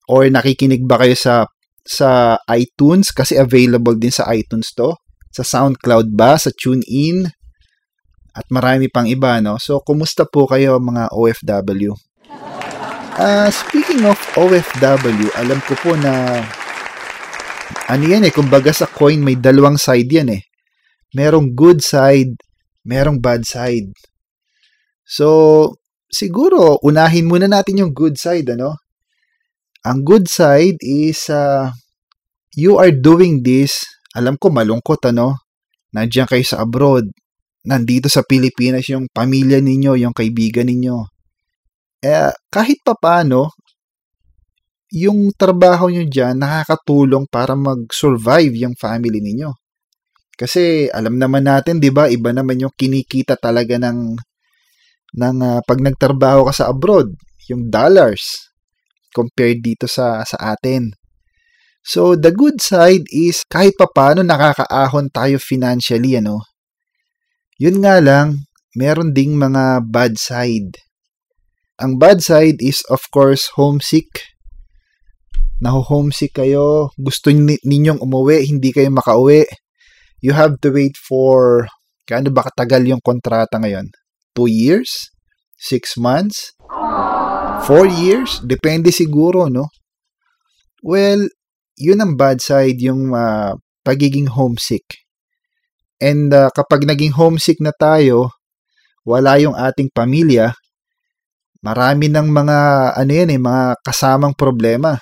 or 0.10 0.22
nakikinig 0.30 0.82
ba 0.86 0.98
kayo 0.98 1.14
sa 1.14 1.46
sa 1.86 2.42
iTunes 2.50 3.14
kasi 3.14 3.38
available 3.38 3.94
din 3.94 4.10
sa 4.10 4.26
iTunes 4.34 4.74
to. 4.74 4.98
Sa 5.30 5.46
SoundCloud 5.46 6.18
ba, 6.18 6.42
sa 6.42 6.50
TuneIn, 6.50 7.30
at 8.36 8.46
marami 8.52 8.92
pang 8.92 9.08
iba, 9.08 9.40
no? 9.40 9.56
So, 9.62 9.80
kumusta 9.80 10.28
po 10.28 10.44
kayo 10.50 10.82
mga 10.82 11.14
OFW? 11.14 11.96
Uh, 13.16 13.48
speaking 13.48 14.04
of 14.04 14.20
OFW, 14.36 15.32
alam 15.40 15.64
ko 15.64 15.78
po 15.80 15.96
na 15.96 16.44
ano 17.88 18.04
yan 18.04 18.28
eh, 18.28 18.34
kumbaga 18.36 18.76
sa 18.76 18.92
coin 18.92 19.24
may 19.24 19.40
dalawang 19.40 19.80
side 19.80 20.12
yan 20.12 20.36
eh. 20.36 20.44
Merong 21.16 21.56
good 21.56 21.80
side, 21.80 22.36
merong 22.84 23.24
bad 23.24 23.48
side. 23.48 23.88
So, 25.06 25.78
siguro, 26.10 26.82
unahin 26.82 27.30
muna 27.30 27.46
natin 27.46 27.86
yung 27.86 27.94
good 27.94 28.18
side, 28.18 28.50
ano? 28.58 28.82
Ang 29.86 30.02
good 30.02 30.26
side 30.26 30.82
is, 30.82 31.30
uh, 31.30 31.70
you 32.58 32.82
are 32.82 32.90
doing 32.90 33.46
this, 33.46 33.86
alam 34.18 34.36
ko 34.42 34.50
malungkot, 34.50 35.06
ano? 35.14 35.46
Nandiyan 35.94 36.26
kayo 36.26 36.42
sa 36.42 36.66
abroad, 36.66 37.06
nandito 37.70 38.10
sa 38.10 38.26
Pilipinas 38.26 38.90
yung 38.90 39.06
pamilya 39.14 39.62
ninyo, 39.62 39.94
yung 40.02 40.14
kaibigan 40.18 40.66
ninyo. 40.66 40.98
Eh, 42.02 42.34
kahit 42.50 42.82
pa 42.82 42.98
paano, 42.98 43.54
yung 44.94 45.34
trabaho 45.36 45.90
nyo 45.90 46.06
dyan 46.06 46.40
nakakatulong 46.40 47.26
para 47.28 47.58
mag-survive 47.58 48.54
yung 48.56 48.78
family 48.78 49.20
ninyo. 49.20 49.52
Kasi 50.36 50.92
alam 50.92 51.16
naman 51.20 51.48
natin, 51.48 51.80
'di 51.80 51.92
ba, 51.96 52.12
iba 52.12 52.32
naman 52.36 52.60
yung 52.60 52.74
kinikita 52.76 53.40
talaga 53.40 53.80
ng 53.80 54.20
ng 55.16 55.38
uh, 55.40 55.60
pag 55.64 55.80
nagtrabaho 55.80 56.52
ka 56.52 56.54
sa 56.54 56.66
abroad, 56.70 57.16
yung 57.48 57.72
dollars 57.72 58.52
compared 59.16 59.64
dito 59.64 59.88
sa 59.88 60.22
sa 60.28 60.36
atin. 60.54 60.92
So 61.86 62.20
the 62.20 62.36
good 62.36 62.60
side 62.60 63.08
is 63.14 63.46
kahit 63.48 63.80
papaano 63.80 64.26
nakakaahon 64.26 65.14
tayo 65.14 65.40
financially 65.40 66.20
ano. 66.20 66.44
Yun 67.56 67.80
nga 67.80 68.04
lang, 68.04 68.50
meron 68.76 69.16
ding 69.16 69.40
mga 69.40 69.88
bad 69.88 70.20
side. 70.20 70.76
Ang 71.80 71.96
bad 71.96 72.20
side 72.20 72.60
is 72.60 72.84
of 72.92 73.00
course 73.14 73.48
homesick. 73.56 74.36
Naho-homesick 75.64 76.36
kayo, 76.36 76.92
gusto 77.00 77.32
ninyong 77.32 78.04
umuwi, 78.04 78.44
hindi 78.44 78.76
kayo 78.76 78.92
makauwi. 78.92 79.48
You 80.20 80.36
have 80.36 80.60
to 80.60 80.68
wait 80.76 81.00
for 81.00 81.64
gaano 82.04 82.28
ba 82.28 82.44
katagal 82.52 82.84
yung 82.84 83.00
kontrata 83.00 83.56
ngayon? 83.56 83.88
Two 84.36 84.52
years, 84.52 85.10
six 85.56 85.96
months, 85.96 86.54
four 87.64 87.88
years, 87.88 88.44
depende 88.44 88.92
siguro, 88.92 89.48
no? 89.48 89.72
Well, 90.86 91.26
yun 91.80 92.04
ang 92.04 92.14
bad 92.20 92.44
side, 92.44 92.78
yung 92.84 93.16
uh, 93.16 93.58
pagiging 93.82 94.30
homesick. 94.30 94.86
And 95.98 96.30
uh, 96.30 96.52
kapag 96.52 96.86
naging 96.86 97.16
homesick 97.16 97.58
na 97.64 97.72
tayo, 97.74 98.36
wala 99.08 99.40
yung 99.40 99.56
ating 99.56 99.90
pamilya, 99.90 100.54
marami 101.66 102.12
ng 102.12 102.28
mga, 102.30 102.58
ano 103.00 103.12
yan 103.12 103.34
eh, 103.34 103.42
mga 103.42 103.64
kasamang 103.82 104.38
problema. 104.38 105.00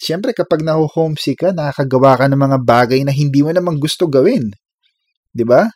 Siyempre, 0.00 0.32
kapag 0.32 0.64
naho-homesick 0.64 1.44
ka, 1.44 1.50
nakakagawa 1.52 2.16
ka 2.16 2.24
ng 2.32 2.40
mga 2.40 2.58
bagay 2.64 3.00
na 3.04 3.12
hindi 3.12 3.44
mo 3.44 3.52
naman 3.52 3.76
gusto 3.76 4.08
gawin. 4.08 4.48
ba? 5.44 5.68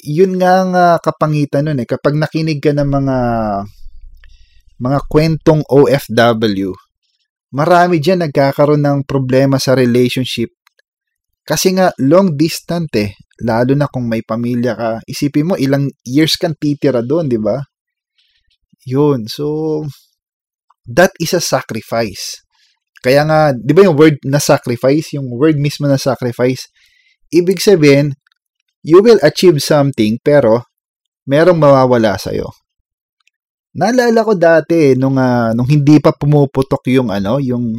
Yun 0.00 0.40
nga 0.40 0.64
ang 0.64 0.72
uh, 0.72 0.96
kapangitan 0.98 1.68
nun 1.68 1.82
eh. 1.84 1.88
Kapag 1.88 2.16
nakinig 2.16 2.64
ka 2.64 2.72
ng 2.72 2.88
mga 2.88 3.18
mga 4.82 4.98
kwentong 5.06 5.62
OFW, 5.68 6.72
marami 7.54 8.00
dyan 8.02 8.26
nagkakaroon 8.26 8.82
ng 8.82 8.98
problema 9.04 9.60
sa 9.60 9.76
relationship. 9.76 10.50
Kasi 11.42 11.76
nga, 11.76 11.92
long 12.02 12.34
distance 12.34 12.90
eh. 12.96 13.12
Lalo 13.42 13.74
na 13.74 13.90
kung 13.90 14.06
may 14.06 14.22
pamilya 14.22 14.72
ka. 14.74 14.90
Isipin 15.06 15.52
mo, 15.52 15.54
ilang 15.58 15.90
years 16.06 16.38
kang 16.38 16.54
titira 16.54 17.02
doon, 17.02 17.26
di 17.26 17.38
ba? 17.38 17.58
Yun. 18.86 19.26
So, 19.26 19.82
that 20.86 21.14
is 21.18 21.34
a 21.34 21.42
sacrifice. 21.42 22.42
Kaya 23.02 23.26
nga, 23.26 23.50
di 23.50 23.74
ba 23.74 23.82
yung 23.86 23.98
word 23.98 24.22
na 24.22 24.38
sacrifice, 24.38 25.18
yung 25.18 25.26
word 25.34 25.58
mismo 25.58 25.90
na 25.90 25.98
sacrifice, 25.98 26.70
ibig 27.34 27.58
sabihin, 27.58 28.14
you 28.82 28.98
will 29.02 29.18
achieve 29.22 29.62
something 29.62 30.18
pero 30.20 30.66
merong 31.26 31.58
mawawala 31.58 32.18
sa'yo. 32.18 32.50
Naalala 33.72 34.20
ko 34.20 34.36
dati 34.36 34.92
nung 34.98 35.16
uh, 35.16 35.56
nung 35.56 35.64
hindi 35.64 35.96
pa 35.96 36.12
pumuputok 36.12 36.92
yung 36.92 37.08
ano, 37.08 37.40
yung 37.40 37.72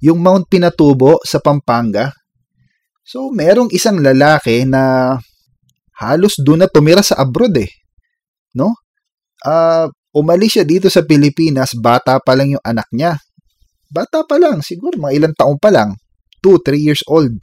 yung 0.00 0.18
Mount 0.18 0.48
Pinatubo 0.48 1.20
sa 1.22 1.38
Pampanga. 1.38 2.10
So, 3.02 3.30
merong 3.30 3.70
isang 3.70 4.02
lalaki 4.02 4.64
na 4.66 5.14
halos 6.00 6.38
doon 6.42 6.64
na 6.64 6.68
tumira 6.70 7.04
sa 7.04 7.20
abroad 7.22 7.54
eh. 7.58 7.70
No? 8.56 8.74
Uh, 9.42 9.86
umalis 10.14 10.58
siya 10.58 10.64
dito 10.66 10.90
sa 10.90 11.06
Pilipinas, 11.06 11.78
bata 11.78 12.18
pa 12.18 12.34
lang 12.34 12.56
yung 12.56 12.64
anak 12.64 12.88
niya. 12.90 13.18
Bata 13.92 14.24
pa 14.24 14.40
lang, 14.40 14.64
siguro 14.64 14.96
mga 14.96 15.14
ilang 15.14 15.34
taon 15.36 15.58
pa 15.60 15.68
lang. 15.68 15.94
2, 16.40 16.58
3 16.64 16.80
years 16.80 17.02
old. 17.06 17.36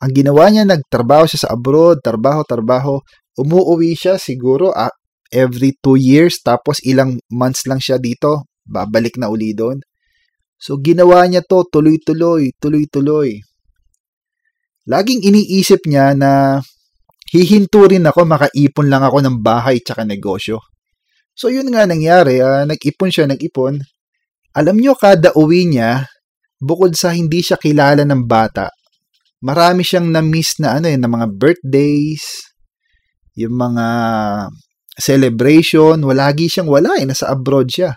Ang 0.00 0.12
ginawa 0.16 0.48
niya, 0.48 0.64
nagtrabaho 0.64 1.28
siya 1.28 1.44
sa 1.44 1.52
abroad, 1.52 2.00
trabaho, 2.00 2.40
trabaho. 2.48 2.94
Umuuwi 3.36 3.92
siya 3.92 4.16
siguro 4.16 4.72
uh, 4.72 4.92
every 5.28 5.76
two 5.76 6.00
years, 6.00 6.40
tapos 6.40 6.80
ilang 6.88 7.20
months 7.28 7.68
lang 7.68 7.78
siya 7.78 8.00
dito, 8.00 8.48
babalik 8.64 9.20
na 9.20 9.28
uli 9.28 9.52
doon. 9.52 9.76
So, 10.60 10.80
ginawa 10.80 11.24
niya 11.28 11.44
to 11.44 11.68
tuloy-tuloy, 11.68 12.52
tuloy-tuloy. 12.56 13.40
Laging 14.88 15.20
iniisip 15.24 15.84
niya 15.84 16.16
na 16.16 16.60
hihinto 17.32 17.84
rin 17.84 18.04
ako, 18.04 18.24
makaipon 18.24 18.88
lang 18.88 19.04
ako 19.04 19.20
ng 19.24 19.36
bahay 19.40 19.80
tsaka 19.84 20.04
negosyo. 20.08 20.60
So, 21.36 21.52
yun 21.52 21.68
nga 21.72 21.84
nangyari. 21.84 22.40
Uh, 22.40 22.64
nag-ipon 22.68 23.12
siya, 23.12 23.28
nag-ipon. 23.28 23.80
Alam 24.56 24.76
nyo, 24.80 24.96
kada 24.96 25.32
uwi 25.36 25.68
niya, 25.68 26.04
bukod 26.60 26.92
sa 26.96 27.12
hindi 27.12 27.40
siya 27.40 27.56
kilala 27.56 28.04
ng 28.04 28.24
bata, 28.28 28.68
marami 29.40 29.82
siyang 29.84 30.12
na-miss 30.12 30.60
na 30.60 30.80
ano 30.80 30.86
eh, 30.88 30.96
na 31.00 31.08
mga 31.08 31.26
birthdays, 31.32 32.24
yung 33.36 33.56
mga 33.56 33.86
celebration, 35.00 35.96
walagi 36.04 36.52
siyang 36.52 36.68
wala 36.68 37.00
eh, 37.00 37.08
nasa 37.08 37.32
abroad 37.32 37.72
siya. 37.72 37.96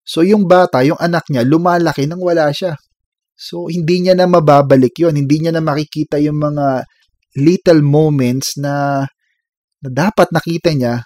So 0.00 0.24
yung 0.24 0.48
bata, 0.48 0.80
yung 0.80 0.98
anak 0.98 1.28
niya, 1.28 1.44
lumalaki 1.44 2.08
nang 2.08 2.24
wala 2.24 2.48
siya. 2.50 2.74
So 3.36 3.68
hindi 3.68 4.04
niya 4.04 4.16
na 4.16 4.28
mababalik 4.28 4.96
yon 5.00 5.16
hindi 5.16 5.40
niya 5.40 5.52
na 5.52 5.64
makikita 5.64 6.20
yung 6.20 6.40
mga 6.40 6.84
little 7.40 7.80
moments 7.84 8.56
na, 8.58 9.04
na 9.84 9.88
dapat 9.88 10.28
nakita 10.34 10.74
niya 10.74 11.04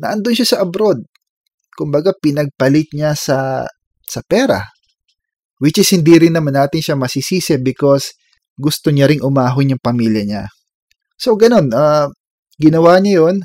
na 0.00 0.12
andun 0.12 0.36
siya 0.36 0.56
sa 0.56 0.58
abroad. 0.62 1.00
Kumbaga, 1.76 2.16
pinagpalit 2.16 2.88
niya 2.96 3.12
sa, 3.12 3.64
sa 4.04 4.20
pera. 4.24 4.64
Which 5.60 5.80
is 5.80 5.88
hindi 5.92 6.16
rin 6.16 6.36
naman 6.36 6.56
natin 6.56 6.80
siya 6.80 6.96
masisisi 6.96 7.56
because 7.60 8.12
gusto 8.56 8.88
niya 8.88 9.06
ring 9.08 9.20
umahon 9.20 9.76
yung 9.76 9.82
pamilya 9.82 10.22
niya. 10.24 10.44
So, 11.20 11.36
ganun. 11.36 11.72
Uh, 11.72 12.08
ginawa 12.56 13.00
niya 13.00 13.24
yon 13.24 13.36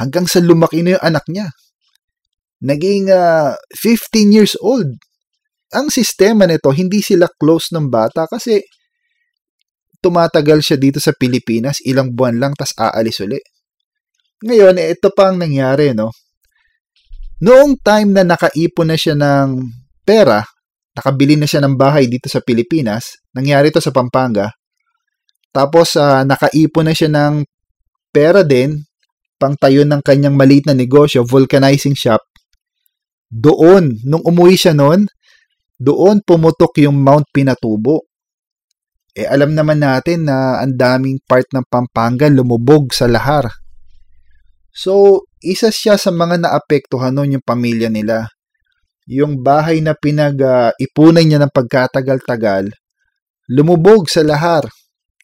hanggang 0.00 0.24
sa 0.24 0.40
lumaki 0.40 0.80
na 0.80 0.96
yung 0.96 1.04
anak 1.04 1.24
niya. 1.28 1.48
Naging 2.64 3.12
uh, 3.12 3.54
ah, 3.54 3.60
15 3.76 4.34
years 4.34 4.54
old. 4.58 4.88
Ang 5.76 5.92
sistema 5.92 6.48
nito, 6.48 6.72
hindi 6.72 7.04
sila 7.04 7.28
close 7.28 7.76
ng 7.76 7.92
bata 7.92 8.24
kasi 8.24 8.64
tumatagal 10.00 10.64
siya 10.64 10.78
dito 10.80 10.96
sa 11.02 11.12
Pilipinas, 11.12 11.82
ilang 11.84 12.14
buwan 12.14 12.40
lang, 12.40 12.52
tas 12.56 12.72
aalis 12.78 13.20
uli. 13.20 13.38
Ngayon, 14.46 14.78
eh, 14.78 14.94
ito 14.94 15.10
pa 15.10 15.28
ang 15.28 15.42
nangyari, 15.42 15.92
no? 15.92 16.14
Noong 17.42 17.78
time 17.82 18.14
na 18.14 18.22
nakaipon 18.24 18.88
na 18.90 18.96
siya 18.98 19.14
ng 19.18 19.62
pera, 20.06 20.42
nakabili 20.98 21.38
na 21.38 21.46
siya 21.46 21.62
ng 21.62 21.78
bahay 21.78 22.10
dito 22.10 22.26
sa 22.26 22.42
Pilipinas. 22.42 23.14
Nangyari 23.30 23.70
to 23.70 23.78
sa 23.78 23.94
Pampanga. 23.94 24.50
Tapos 25.54 25.94
uh, 25.94 26.26
nakaipon 26.26 26.90
na 26.90 26.94
siya 26.94 27.08
ng 27.08 27.46
pera 28.10 28.42
din 28.42 28.82
pangtayo 29.38 29.86
ng 29.86 30.02
kanyang 30.02 30.34
maliit 30.34 30.66
na 30.66 30.74
negosyo, 30.74 31.22
vulcanizing 31.22 31.94
shop. 31.94 32.20
Doon, 33.30 34.02
nung 34.02 34.24
umuwi 34.26 34.58
siya 34.58 34.74
noon, 34.74 35.06
doon 35.78 36.18
pumutok 36.26 36.82
yung 36.82 36.98
Mount 36.98 37.30
Pinatubo. 37.30 38.10
Eh 39.14 39.24
alam 39.30 39.54
naman 39.54 39.78
natin 39.78 40.26
na 40.26 40.58
ang 40.58 40.74
daming 40.74 41.22
part 41.22 41.46
ng 41.54 41.62
Pampanga 41.70 42.26
lumubog 42.26 42.90
sa 42.90 43.06
lahar. 43.06 43.46
So, 44.74 45.22
isa 45.38 45.70
siya 45.70 45.94
sa 45.94 46.10
mga 46.10 46.42
naapektuhan 46.42 47.14
noon 47.14 47.38
yung 47.38 47.46
pamilya 47.46 47.90
nila 47.90 48.37
yung 49.08 49.40
bahay 49.40 49.80
na 49.80 49.96
pinag-ipunan 49.96 51.24
niya 51.24 51.40
ng 51.40 51.48
pagkatagal-tagal, 51.48 52.68
lumubog 53.48 54.12
sa 54.12 54.20
lahar 54.20 54.68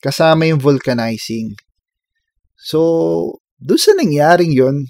kasama 0.01 0.49
yung 0.49 0.57
vulcanizing. 0.57 1.53
So, 2.57 2.81
doon 3.61 3.81
sa 3.81 3.93
nangyaring 3.93 4.57
yon 4.57 4.89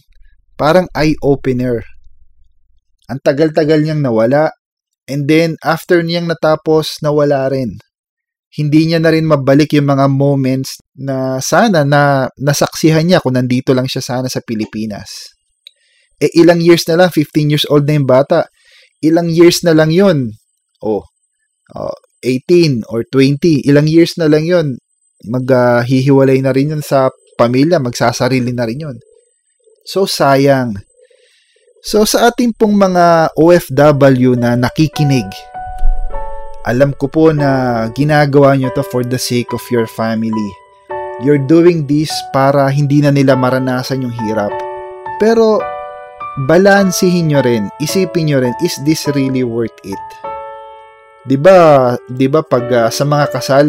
parang 0.54 0.86
eye-opener. 0.94 1.82
Ang 3.10 3.18
tagal-tagal 3.18 3.82
niyang 3.82 4.00
nawala 4.00 4.54
and 5.10 5.26
then 5.26 5.58
after 5.66 5.98
niyang 6.00 6.30
natapos, 6.30 7.02
nawala 7.02 7.50
rin. 7.50 7.74
Hindi 8.54 8.94
niya 8.94 9.02
na 9.02 9.10
rin 9.10 9.26
mabalik 9.26 9.74
yung 9.74 9.90
mga 9.90 10.06
moments 10.06 10.78
na 10.94 11.42
sana 11.42 11.82
na 11.82 12.30
nasaksihan 12.38 13.02
niya 13.02 13.18
kung 13.18 13.34
nandito 13.34 13.74
lang 13.74 13.90
siya 13.90 13.98
sana 13.98 14.30
sa 14.30 14.38
Pilipinas. 14.38 15.34
Eh 16.22 16.30
ilang 16.38 16.62
years 16.62 16.86
na 16.86 17.02
lang, 17.02 17.10
15 17.10 17.50
years 17.50 17.66
old 17.66 17.82
na 17.82 17.98
yung 17.98 18.06
bata. 18.06 18.46
Ilang 19.04 19.28
years 19.28 19.60
na 19.60 19.76
lang 19.76 19.92
yun. 19.92 20.32
Oh, 20.80 21.04
uh, 21.76 21.96
18 22.24 22.88
or 22.88 23.04
20, 23.12 23.68
ilang 23.68 23.84
years 23.84 24.16
na 24.16 24.32
lang 24.32 24.48
yun. 24.48 24.80
Maghihiwalay 25.28 26.40
na 26.40 26.56
rin 26.56 26.72
yun 26.72 26.82
sa 26.84 27.12
pamilya, 27.36 27.76
magsasarili 27.80 28.56
na 28.56 28.64
rin 28.64 28.80
yun. 28.80 28.96
So, 29.84 30.08
sayang. 30.08 30.80
So, 31.84 32.08
sa 32.08 32.32
ating 32.32 32.56
pong 32.56 32.80
mga 32.80 33.36
OFW 33.36 34.40
na 34.40 34.56
nakikinig, 34.56 35.28
alam 36.64 36.96
ko 36.96 37.12
po 37.12 37.28
na 37.36 37.84
ginagawa 37.92 38.56
nyo 38.56 38.72
to 38.72 38.80
for 38.80 39.04
the 39.04 39.20
sake 39.20 39.52
of 39.52 39.60
your 39.68 39.84
family. 39.84 40.48
You're 41.20 41.44
doing 41.44 41.84
this 41.84 42.08
para 42.32 42.72
hindi 42.72 43.04
na 43.04 43.12
nila 43.12 43.36
maranasan 43.36 44.00
yung 44.00 44.16
hirap. 44.24 44.50
Pero, 45.20 45.60
balansihin 46.34 47.30
nyo 47.30 47.40
rin, 47.46 47.70
isipin 47.78 48.26
nyo 48.26 48.42
rin, 48.42 48.54
is 48.58 48.74
this 48.82 49.06
really 49.14 49.46
worth 49.46 49.74
it? 49.86 50.02
'Di 51.24 51.38
ba? 51.38 51.94
'Di 52.10 52.26
ba 52.26 52.42
pag 52.42 52.66
uh, 52.68 52.90
sa 52.90 53.06
mga 53.06 53.26
kasal 53.30 53.66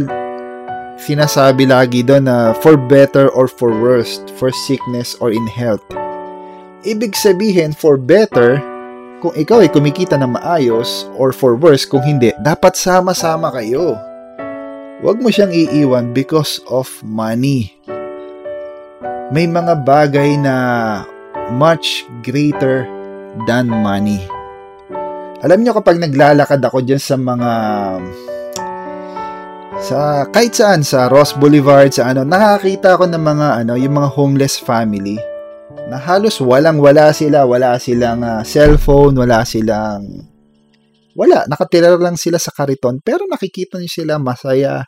sinasabi 0.98 1.70
lagi 1.70 2.02
doon 2.02 2.26
na 2.26 2.58
for 2.58 2.74
better 2.74 3.30
or 3.38 3.46
for 3.46 3.70
worse, 3.70 4.18
for 4.40 4.50
sickness 4.66 5.14
or 5.22 5.30
in 5.30 5.46
health. 5.46 5.84
Ibig 6.88 7.14
sabihin 7.14 7.76
for 7.76 8.02
better 8.02 8.58
kung 9.22 9.34
ikaw 9.38 9.62
ay 9.64 9.70
kumikita 9.70 10.18
ng 10.18 10.36
maayos 10.36 11.08
or 11.16 11.32
for 11.32 11.56
worse 11.56 11.86
kung 11.86 12.04
hindi, 12.04 12.32
dapat 12.42 12.78
sama-sama 12.78 13.50
kayo. 13.54 13.98
Huwag 15.04 15.20
mo 15.20 15.30
siyang 15.30 15.52
iiwan 15.52 16.16
because 16.16 16.64
of 16.72 16.88
money. 17.04 17.76
May 19.34 19.50
mga 19.50 19.84
bagay 19.84 20.38
na 20.40 20.56
much 21.54 22.08
greater 22.26 22.88
than 23.46 23.70
money. 23.70 24.24
Alam 25.46 25.62
niyo 25.62 25.78
kapag 25.78 26.02
naglalakad 26.02 26.64
ako 26.64 26.82
diyan 26.82 27.02
sa 27.02 27.16
mga 27.20 27.52
sa 29.86 30.26
kahit 30.32 30.56
saan 30.56 30.82
sa 30.82 31.12
Ross 31.12 31.36
Boulevard 31.36 31.92
sa 31.92 32.10
ano 32.10 32.24
nakakita 32.24 32.96
ako 32.96 33.12
ng 33.12 33.22
mga 33.22 33.48
ano 33.62 33.74
yung 33.76 34.00
mga 34.00 34.10
homeless 34.16 34.56
family 34.58 35.20
na 35.92 36.00
halos 36.00 36.40
walang 36.40 36.80
wala 36.80 37.12
sila 37.12 37.44
wala 37.44 37.76
silang 37.76 38.24
uh, 38.24 38.42
cellphone 38.42 39.14
wala 39.20 39.44
silang 39.44 40.32
wala 41.14 41.44
nakatira 41.52 41.92
lang 42.00 42.16
sila 42.16 42.40
sa 42.40 42.56
kariton 42.56 43.04
pero 43.04 43.28
nakikita 43.28 43.78
niyo 43.78 43.92
sila 43.92 44.16
masaya 44.16 44.88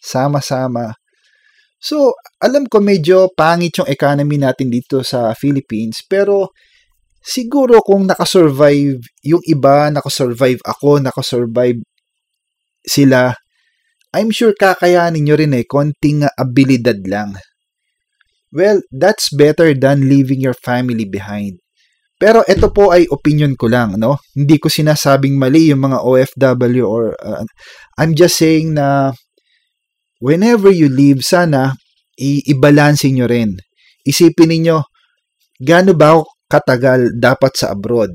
sama-sama 0.00 0.96
so 1.82 2.14
alam 2.38 2.70
ko 2.70 2.78
medyo 2.78 3.26
pangit 3.34 3.82
yung 3.82 3.90
economy 3.90 4.38
natin 4.38 4.70
dito 4.70 5.02
sa 5.02 5.34
Philippines 5.34 6.06
pero 6.06 6.54
siguro 7.22 7.78
kung 7.82 8.06
nakasurvive 8.06 8.98
yung 9.22 9.42
iba, 9.46 9.90
nakasurvive 9.90 10.62
ako, 10.66 10.98
nakasurvive 10.98 11.82
sila, 12.82 13.30
I'm 14.12 14.34
sure 14.34 14.52
kakayanin 14.52 15.24
nyo 15.24 15.38
rin 15.38 15.56
eh, 15.56 15.64
konting 15.64 16.26
abilidad 16.36 17.00
lang. 17.06 17.38
Well, 18.52 18.84
that's 18.92 19.32
better 19.32 19.72
than 19.72 20.10
leaving 20.12 20.44
your 20.44 20.52
family 20.52 21.08
behind. 21.08 21.62
Pero 22.20 22.44
ito 22.44 22.68
po 22.68 22.92
ay 22.92 23.08
opinion 23.08 23.56
ko 23.56 23.72
lang, 23.72 23.96
no? 23.96 24.20
Hindi 24.36 24.60
ko 24.60 24.68
sinasabing 24.68 25.40
mali 25.40 25.72
yung 25.72 25.88
mga 25.88 26.04
OFW 26.04 26.84
or 26.84 27.16
uh, 27.18 27.42
I'm 27.96 28.12
just 28.12 28.36
saying 28.36 28.76
na 28.76 29.16
whenever 30.22 30.70
you 30.70 30.86
leave, 30.86 31.26
sana 31.26 31.74
i-balance 32.22 33.10
nyo 33.10 33.26
rin. 33.26 33.58
Isipin 34.06 34.54
niyo 34.54 34.86
gaano 35.58 35.98
ba 35.98 36.14
ako 36.14 36.30
katagal 36.46 37.18
dapat 37.18 37.52
sa 37.58 37.74
abroad? 37.74 38.14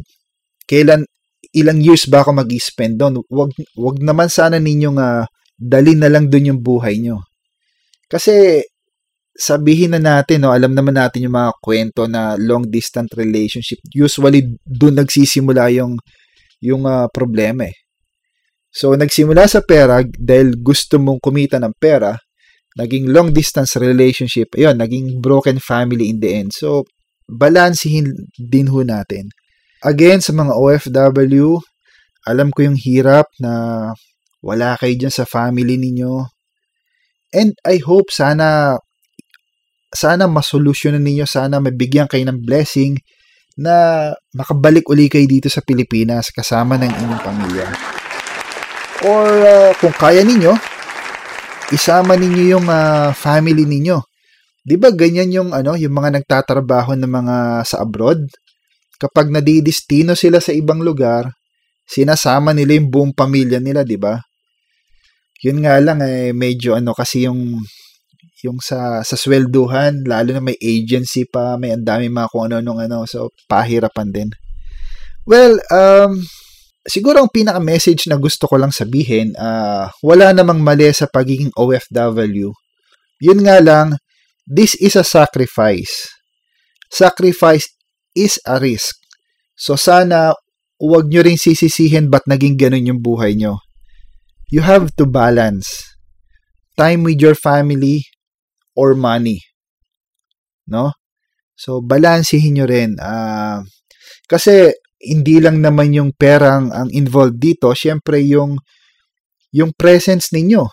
Kailan, 0.63 1.03
ilang 1.51 1.79
years 1.83 2.07
ba 2.07 2.23
ako 2.23 2.39
mag-spend 2.39 2.95
doon? 2.95 3.23
Wag, 3.27 3.51
wag 3.75 3.97
naman 3.99 4.31
sana 4.31 4.59
ninyong 4.59 4.99
uh, 4.99 5.23
dali 5.55 5.95
na 5.95 6.07
lang 6.07 6.31
doon 6.31 6.55
yung 6.55 6.61
buhay 6.63 6.99
nyo. 6.99 7.23
Kasi, 8.07 8.63
sabihin 9.35 9.95
na 9.95 9.99
natin, 9.99 10.43
no, 10.43 10.51
alam 10.51 10.75
naman 10.75 10.95
natin 10.95 11.27
yung 11.27 11.35
mga 11.35 11.51
kwento 11.59 12.03
na 12.07 12.35
long 12.35 12.67
distance 12.67 13.11
relationship. 13.15 13.79
Usually, 13.95 14.43
doon 14.63 15.03
nagsisimula 15.03 15.71
yung, 15.71 15.95
yung 16.59 16.83
uh, 16.83 17.07
problema 17.11 17.67
eh. 17.67 17.86
So, 18.77 18.93
nagsimula 18.93 19.49
sa 19.49 19.65
pera 19.65 20.05
dahil 20.05 20.53
gusto 20.61 21.01
mong 21.01 21.17
kumita 21.17 21.57
ng 21.57 21.73
pera, 21.81 22.13
naging 22.77 23.09
long 23.09 23.33
distance 23.33 23.73
relationship, 23.81 24.53
ayun, 24.53 24.77
naging 24.77 25.17
broken 25.17 25.57
family 25.57 26.13
in 26.13 26.21
the 26.21 26.29
end. 26.37 26.53
So, 26.53 26.85
balansihin 27.25 28.13
din 28.37 28.69
ho 28.69 28.85
natin. 28.85 29.33
Again, 29.81 30.21
sa 30.21 30.37
mga 30.37 30.53
OFW, 30.53 31.57
alam 32.29 32.53
ko 32.53 32.69
yung 32.69 32.77
hirap 32.77 33.25
na 33.41 33.53
wala 34.45 34.77
kayo 34.77 34.93
dyan 34.93 35.13
sa 35.13 35.25
family 35.25 35.81
ninyo. 35.81 36.29
And 37.33 37.57
I 37.65 37.81
hope 37.81 38.13
sana 38.13 38.77
sana 39.89 40.29
masolusyonan 40.29 41.01
ninyo, 41.01 41.25
sana 41.25 41.57
mabigyan 41.57 42.05
kayo 42.05 42.29
ng 42.29 42.45
blessing 42.45 43.01
na 43.57 44.13
makabalik 44.37 44.85
uli 44.85 45.09
kayo 45.09 45.25
dito 45.25 45.49
sa 45.49 45.65
Pilipinas 45.65 46.29
kasama 46.29 46.77
ng 46.77 46.93
inyong 46.93 47.23
pamilya. 47.25 47.96
Or 49.05 49.27
uh, 49.29 49.71
kung 49.77 49.93
kaya 49.93 50.25
ninyo, 50.25 50.55
isama 51.69 52.17
ninyo 52.17 52.43
yung 52.57 52.65
uh, 52.65 53.13
family 53.13 53.67
ninyo 53.67 53.99
'Di 54.67 54.75
ba 54.75 54.91
ganyan 54.91 55.31
yung 55.31 55.49
ano, 55.55 55.79
yung 55.79 55.95
mga 55.95 56.19
nagtatrabaho 56.19 56.99
ng 56.99 57.07
mga 57.07 57.35
sa 57.63 57.87
abroad? 57.87 58.19
Kapag 58.99 59.31
nadidistino 59.31 60.11
sila 60.11 60.43
sa 60.43 60.51
ibang 60.51 60.83
lugar, 60.83 61.31
sinasama 61.87 62.51
nila 62.51 62.75
yung 62.75 62.91
buong 62.91 63.13
pamilya 63.15 63.63
nila, 63.63 63.87
'di 63.87 63.95
ba? 63.95 64.19
Yun 65.39 65.63
nga 65.63 65.79
lang 65.79 66.03
eh 66.03 66.35
medyo 66.35 66.75
ano 66.75 66.91
kasi 66.91 67.23
yung 67.31 67.63
yung 68.43 68.59
sa 68.59 68.99
sa 69.07 69.15
swelduhan, 69.15 70.03
lalo 70.03 70.35
na 70.35 70.43
may 70.43 70.59
agency 70.59 71.23
pa, 71.23 71.55
may 71.55 71.71
ang 71.71 71.87
dami 71.87 72.11
mga 72.11 72.27
kung 72.27 72.51
ano 72.51 72.59
nung 72.59 72.83
ano, 72.83 73.07
so 73.07 73.31
pahirapan 73.47 74.11
din. 74.11 74.29
Well, 75.23 75.63
um 75.71 76.27
siguro 76.87 77.21
ang 77.21 77.31
pinaka-message 77.31 78.07
na 78.07 78.17
gusto 78.17 78.47
ko 78.47 78.55
lang 78.57 78.71
sabihin, 78.71 79.35
uh, 79.35 79.91
wala 80.01 80.31
namang 80.31 80.63
mali 80.63 80.89
sa 80.95 81.05
pagiging 81.05 81.51
OFW. 81.53 82.55
Yun 83.21 83.39
nga 83.43 83.59
lang, 83.59 83.99
This 84.47 84.79
is 84.79 84.95
a 84.95 85.03
sacrifice. 85.03 86.07
Sacrifice 86.87 87.67
is 88.15 88.39
a 88.47 88.55
risk. 88.63 88.95
So 89.59 89.75
sana 89.75 90.31
huwag 90.79 91.11
nyo 91.11 91.19
rin 91.19 91.35
sisisihin 91.35 92.07
ba't 92.07 92.23
naging 92.31 92.55
ganun 92.55 92.87
yung 92.87 93.03
buhay 93.03 93.35
nyo. 93.35 93.59
You 94.47 94.63
have 94.63 94.95
to 94.95 95.03
balance 95.03 95.83
time 96.79 97.03
with 97.03 97.19
your 97.19 97.35
family 97.35 98.07
or 98.71 98.95
money. 98.95 99.43
No? 100.63 100.95
So, 101.59 101.83
balansihin 101.83 102.55
nyo 102.55 102.69
rin. 102.69 102.95
Uh, 103.01 103.67
kasi, 104.29 104.77
hindi 104.97 105.37
lang 105.37 105.61
naman 105.61 105.93
yung 105.93 106.11
perang 106.13 106.73
ang 106.73 106.89
involved 106.89 107.37
dito. 107.37 107.69
Siyempre, 107.73 108.21
yung, 108.25 108.57
yung 109.53 109.71
presence 109.73 110.33
ninyo. 110.33 110.65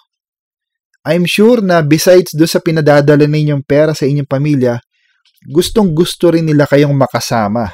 I'm 1.04 1.28
sure 1.28 1.60
na 1.60 1.84
besides 1.84 2.32
do 2.32 2.48
sa 2.48 2.64
pinadadala 2.64 3.28
ninyong 3.28 3.60
pera 3.60 3.92
sa 3.92 4.08
inyong 4.08 4.24
pamilya, 4.24 4.80
gustong 5.44 5.92
gusto 5.92 6.32
rin 6.32 6.48
nila 6.48 6.64
kayong 6.64 6.96
makasama. 6.96 7.68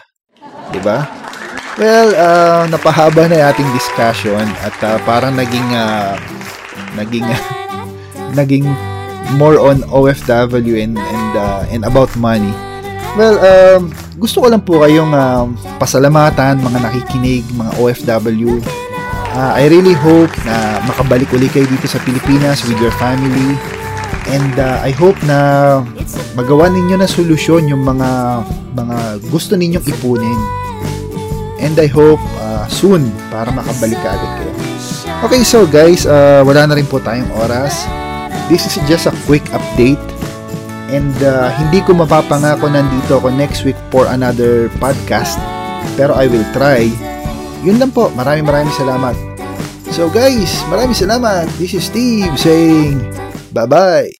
'Di 0.74 0.82
ba? 0.82 1.06
Well, 1.78 2.10
uh, 2.18 2.66
napahaba 2.66 3.30
na 3.30 3.54
ating 3.54 3.70
discussion 3.70 4.42
at 4.66 4.74
uh, 4.82 4.98
parang 5.06 5.38
naging 5.38 5.70
uh, 5.70 6.18
naging 6.98 7.22
naging 8.38 8.66
more 9.38 9.62
on 9.62 9.86
OFW 9.94 10.74
and 10.74 10.98
and 10.98 11.32
uh, 11.38 11.62
and 11.70 11.86
about 11.86 12.10
money. 12.18 12.50
Well, 13.18 13.36
um, 13.42 13.90
gusto 14.18 14.44
ko 14.44 14.46
lang 14.46 14.62
po 14.62 14.82
kayong 14.86 15.10
uh, 15.10 15.50
pasalamatan 15.82 16.62
mga 16.62 16.78
nakikinig, 16.78 17.44
mga 17.54 17.72
OFW 17.82 18.62
Uh, 19.30 19.54
I 19.54 19.70
really 19.70 19.94
hope 19.94 20.34
na 20.42 20.82
makabalik 20.90 21.30
uli 21.30 21.46
kayo 21.46 21.62
dito 21.70 21.86
sa 21.86 22.02
Pilipinas 22.02 22.66
with 22.66 22.82
your 22.82 22.90
family. 22.98 23.54
And 24.26 24.58
uh, 24.58 24.82
I 24.82 24.90
hope 24.90 25.14
na 25.22 25.38
magawa 26.34 26.66
ninyo 26.66 26.98
na 26.98 27.06
solusyon 27.06 27.70
yung 27.70 27.86
mga 27.86 28.42
mga 28.74 28.96
gusto 29.30 29.54
ninyong 29.54 29.86
ipunin. 29.86 30.40
And 31.62 31.78
I 31.78 31.86
hope 31.86 32.18
uh, 32.42 32.66
soon 32.66 33.06
para 33.30 33.54
makabalik 33.54 34.02
ka 34.02 34.18
agad 34.18 34.30
kayo. 34.42 34.52
Okay, 35.30 35.42
so 35.46 35.62
guys, 35.62 36.10
uh, 36.10 36.42
wala 36.42 36.66
na 36.66 36.74
rin 36.74 36.88
po 36.90 36.98
tayong 36.98 37.30
oras. 37.38 37.86
This 38.50 38.66
is 38.66 38.82
just 38.90 39.06
a 39.06 39.14
quick 39.30 39.46
update. 39.54 40.09
And 40.90 41.14
uh, 41.22 41.54
hindi 41.54 41.86
ko 41.86 41.94
mapapangako 41.94 42.66
nandito 42.66 43.22
ako 43.22 43.30
next 43.30 43.62
week 43.62 43.78
for 43.94 44.10
another 44.10 44.66
podcast. 44.82 45.38
Pero 45.94 46.18
I 46.18 46.26
will 46.26 46.46
try. 46.50 46.90
Yun 47.62 47.78
lang 47.78 47.94
po. 47.94 48.10
Maraming 48.18 48.42
maraming 48.42 48.74
salamat. 48.74 49.14
So 49.94 50.10
guys, 50.10 50.50
maraming 50.66 50.98
salamat. 50.98 51.46
This 51.62 51.78
is 51.78 51.86
Steve 51.86 52.34
saying 52.34 52.98
bye-bye. 53.54 54.10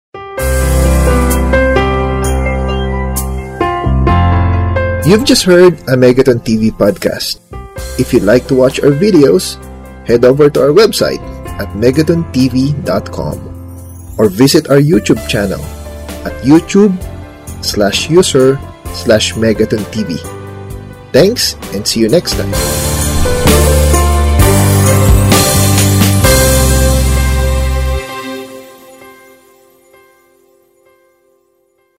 You've 5.03 5.27
just 5.27 5.43
heard 5.43 5.75
a 5.91 5.99
Megaton 5.99 6.39
TV 6.47 6.71
podcast. 6.71 7.43
If 7.99 8.15
you'd 8.15 8.23
like 8.23 8.47
to 8.47 8.55
watch 8.55 8.79
our 8.79 8.95
videos, 8.95 9.59
head 10.07 10.23
over 10.23 10.47
to 10.55 10.59
our 10.63 10.71
website 10.71 11.19
at 11.59 11.67
megatontv.com 11.75 13.37
or 14.23 14.31
visit 14.31 14.71
our 14.71 14.79
YouTube 14.79 15.19
channel 15.27 15.59
at 16.25 16.33
youtube 16.43 16.95
slash 17.65 18.11
user 18.11 18.59
slash 18.93 19.35
megatontv. 19.35 20.19
Thanks 21.13 21.55
and 21.75 21.87
see 21.87 22.01
you 22.01 22.09
next 22.09 22.33
time. 22.33 22.80